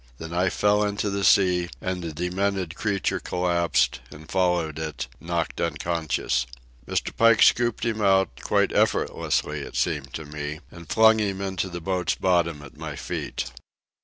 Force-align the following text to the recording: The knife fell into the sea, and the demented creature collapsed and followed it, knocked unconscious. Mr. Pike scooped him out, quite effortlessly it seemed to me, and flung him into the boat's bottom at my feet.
The 0.17 0.27
knife 0.27 0.53
fell 0.55 0.83
into 0.83 1.11
the 1.11 1.23
sea, 1.23 1.69
and 1.79 2.01
the 2.03 2.11
demented 2.11 2.73
creature 2.75 3.19
collapsed 3.19 3.99
and 4.09 4.27
followed 4.27 4.79
it, 4.79 5.07
knocked 5.19 5.61
unconscious. 5.61 6.47
Mr. 6.87 7.15
Pike 7.15 7.43
scooped 7.43 7.85
him 7.85 8.01
out, 8.01 8.29
quite 8.41 8.73
effortlessly 8.73 9.59
it 9.59 9.75
seemed 9.75 10.11
to 10.15 10.25
me, 10.25 10.61
and 10.71 10.89
flung 10.89 11.19
him 11.19 11.39
into 11.39 11.69
the 11.69 11.81
boat's 11.81 12.15
bottom 12.15 12.63
at 12.63 12.77
my 12.77 12.95
feet. 12.95 13.51